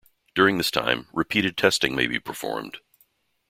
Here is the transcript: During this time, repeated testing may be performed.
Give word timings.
During 0.33 0.57
this 0.57 0.71
time, 0.71 1.05
repeated 1.13 1.55
testing 1.55 1.93
may 1.95 2.07
be 2.07 2.19
performed. 2.19 2.79